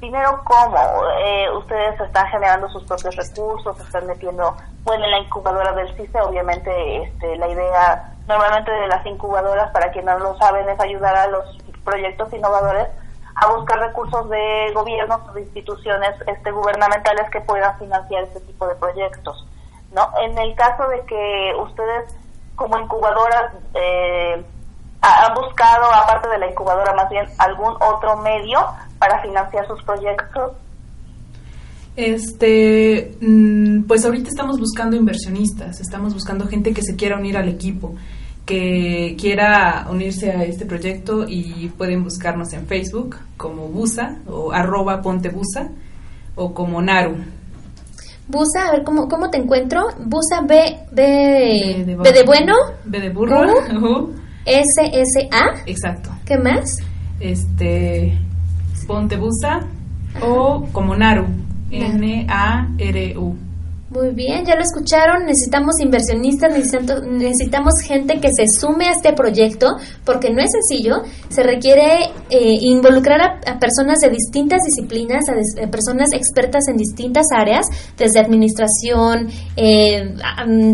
[0.00, 0.78] Dinero, ¿cómo?
[1.20, 6.20] Eh, ustedes están generando sus propios recursos, están metiendo, bueno, en la incubadora del CICE,
[6.20, 11.16] obviamente, este, la idea normalmente de las incubadoras, para quienes no lo saben, es ayudar
[11.16, 11.44] a los
[11.84, 12.86] proyectos innovadores
[13.34, 18.68] a buscar recursos de gobiernos o de instituciones este, gubernamentales que puedan financiar este tipo
[18.68, 19.46] de proyectos.
[19.92, 20.10] ¿no?
[20.20, 22.14] En el caso de que ustedes
[22.56, 24.44] como incubadoras eh,
[25.00, 28.58] han buscado, aparte de la incubadora, más bien algún otro medio
[28.98, 30.52] para financiar sus proyectos.
[31.96, 37.48] Este, mm, pues ahorita estamos buscando inversionistas, estamos buscando gente que se quiera unir al
[37.48, 37.94] equipo
[38.48, 45.02] que quiera unirse a este proyecto y pueden buscarnos en Facebook como Busa o arroba
[45.02, 45.68] ponte Busa
[46.34, 47.16] o como Naru.
[48.26, 49.88] Busa, a ver, ¿cómo, cómo te encuentro?
[49.98, 52.54] Busa B, B, B, de, bueno.
[52.84, 53.44] B de burro.
[53.44, 53.74] S, S,
[55.30, 55.62] A.
[55.66, 56.10] Exacto.
[56.24, 56.76] ¿Qué más?
[57.20, 58.16] Este,
[58.86, 59.60] ponte Busa
[60.22, 61.26] o como Naru.
[61.70, 63.36] N-A-R-U.
[63.90, 69.76] Muy bien, ya lo escucharon, necesitamos inversionistas, necesitamos, gente que se sume a este proyecto,
[70.04, 76.12] porque no es sencillo, se requiere eh, involucrar a, personas de distintas disciplinas, a, personas
[76.12, 77.64] expertas en distintas áreas,
[77.96, 80.14] desde administración, eh,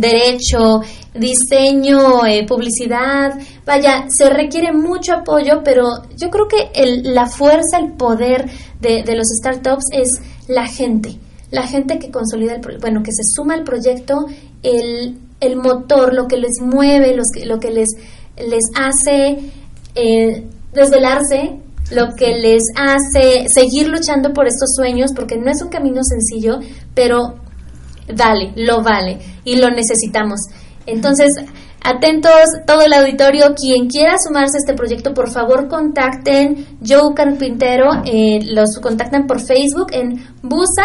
[0.01, 0.81] derecho,
[1.15, 7.79] diseño, eh, publicidad, vaya, se requiere mucho apoyo, pero yo creo que el, la fuerza,
[7.79, 8.51] el poder
[8.81, 10.09] de, de los startups es
[10.49, 11.21] la gente
[11.51, 14.27] la gente que consolida, el, bueno, que se suma al proyecto,
[14.63, 17.89] el, el motor, lo que les mueve, los, lo que les,
[18.37, 19.39] les hace
[19.95, 25.69] eh, desvelarse, lo que les hace seguir luchando por estos sueños, porque no es un
[25.69, 26.61] camino sencillo,
[26.95, 27.37] pero
[28.13, 30.41] dale, lo vale y lo necesitamos.
[30.87, 31.31] Entonces,
[31.83, 32.33] atentos
[32.67, 38.41] todo el auditorio, quien quiera sumarse a este proyecto, por favor contacten Joe Carpintero, eh,
[38.45, 40.85] los contactan por Facebook en Busa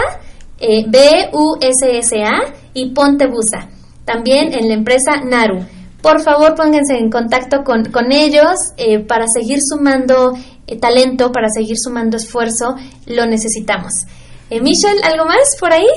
[0.60, 3.70] eh, B-U-S-S-A y Ponte Busa.
[4.06, 5.66] También en la empresa Naru.
[6.02, 10.34] Por favor, pónganse en contacto con, con ellos eh, para seguir sumando
[10.66, 12.76] eh, talento, para seguir sumando esfuerzo.
[13.06, 14.06] Lo necesitamos.
[14.50, 15.88] Eh, Michelle, ¿algo más por ahí?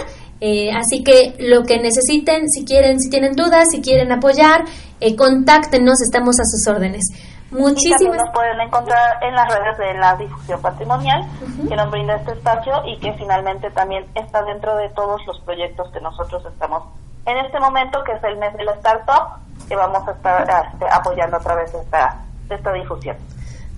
[0.40, 4.64] Eh, así que lo que necesiten, si quieren, si tienen dudas, si quieren apoyar,
[5.00, 7.06] eh, contáctenos, estamos a sus órdenes.
[7.50, 8.16] Muchísimas.
[8.16, 11.22] nos pueden encontrar en las redes de la difusión patrimonial
[11.68, 15.90] que nos brinda este espacio y que finalmente también está dentro de todos los proyectos
[15.92, 16.82] que nosotros estamos
[17.26, 19.38] en este momento, que es el mes de la startup,
[19.68, 20.42] que vamos a estar
[20.72, 23.16] este, apoyando a través de esta, de esta difusión.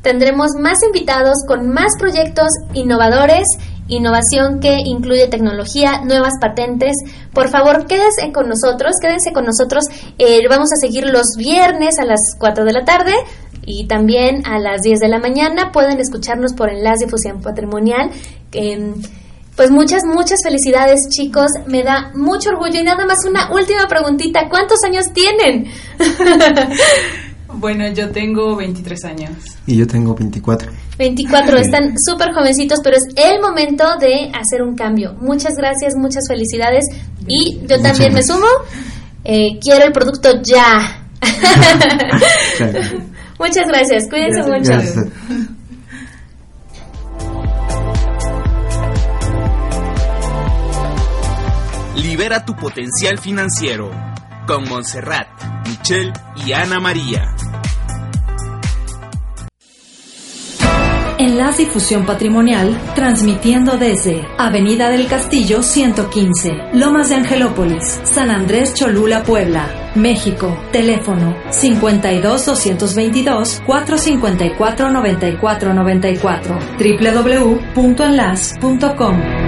[0.02, 3.46] Tendremos más invitados con más proyectos innovadores,
[3.88, 6.94] innovación que incluye tecnología, nuevas patentes.
[7.32, 9.84] Por favor, quédense con nosotros, quédense con nosotros.
[10.18, 13.14] Eh, vamos a seguir los viernes a las 4 de la tarde
[13.68, 18.10] y también a las 10 de la mañana pueden escucharnos por Enlace Difusión Patrimonial.
[19.56, 24.48] pues muchas, muchas felicidades chicos, me da mucho orgullo y nada más una última preguntita,
[24.48, 25.66] ¿cuántos años tienen?
[27.54, 29.32] bueno, yo tengo 23 años.
[29.66, 30.72] Y yo tengo 24.
[30.96, 35.14] 24, están súper jovencitos, pero es el momento de hacer un cambio.
[35.20, 36.86] Muchas gracias, muchas felicidades
[37.26, 38.46] y yo también me sumo,
[39.24, 41.04] eh, quiero el producto ya.
[43.38, 44.72] Muchas gracias, cuídense mucho.
[51.96, 53.90] Libera tu potencial financiero
[54.46, 55.28] con Montserrat,
[55.66, 56.12] Michelle
[56.44, 57.34] y Ana María.
[61.38, 69.22] Enlace Difusión Patrimonial, transmitiendo desde Avenida del Castillo 115, Lomas de Angelópolis, San Andrés Cholula,
[69.22, 70.58] Puebla, México.
[70.72, 76.58] Teléfono 52 222 454 9494
[77.76, 79.47] www.enlace.com